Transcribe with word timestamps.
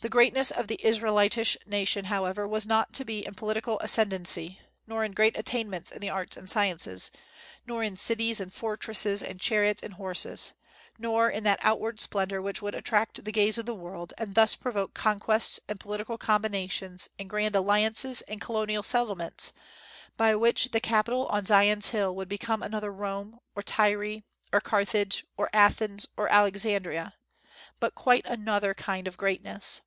The 0.00 0.10
greatness 0.10 0.50
of 0.50 0.66
the 0.66 0.78
Israelitish 0.84 1.56
nation, 1.64 2.06
however, 2.06 2.46
was 2.46 2.66
not 2.66 2.92
to 2.92 3.06
be 3.06 3.24
in 3.26 3.32
political 3.32 3.78
ascendancy, 3.80 4.60
nor 4.86 5.02
in 5.02 5.12
great 5.12 5.34
attainments 5.38 5.90
in 5.90 5.98
the 6.00 6.10
arts 6.10 6.36
and 6.36 6.50
sciences, 6.50 7.10
nor 7.66 7.82
in 7.82 7.96
cities 7.96 8.38
and 8.38 8.52
fortresses 8.52 9.22
and 9.22 9.40
chariots 9.40 9.82
and 9.82 9.94
horses, 9.94 10.52
nor 10.98 11.30
in 11.30 11.42
that 11.44 11.58
outward 11.62 12.00
splendor 12.00 12.42
which 12.42 12.60
would 12.60 12.74
attract 12.74 13.24
the 13.24 13.32
gaze 13.32 13.56
of 13.56 13.64
the 13.64 13.74
world, 13.74 14.12
and 14.18 14.34
thus 14.34 14.54
provoke 14.54 14.92
conquests 14.92 15.58
and 15.70 15.80
political 15.80 16.18
combinations 16.18 17.08
and 17.18 17.30
grand 17.30 17.56
alliances 17.56 18.20
and 18.22 18.42
colonial 18.42 18.82
settlements, 18.82 19.54
by 20.18 20.34
which 20.34 20.72
the 20.72 20.80
capital 20.80 21.28
on 21.28 21.46
Zion's 21.46 21.88
hill 21.88 22.14
would 22.14 22.28
become 22.28 22.62
another 22.62 22.92
Rome, 22.92 23.38
or 23.56 23.62
Tyre, 23.62 24.20
or 24.52 24.60
Carthage, 24.60 25.24
or 25.38 25.48
Athens, 25.54 26.06
or 26.14 26.30
Alexandria, 26.30 27.14
but 27.80 27.94
quite 27.94 28.26
another 28.26 28.74
kind 28.74 29.08
of 29.08 29.16
greatness. 29.16 29.80